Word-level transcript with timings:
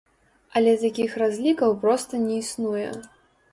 Але 0.59 0.73
такіх 0.83 1.11
разлікаў 1.23 1.77
проста 1.85 2.23
не 2.25 2.41
існуе. 2.43 2.89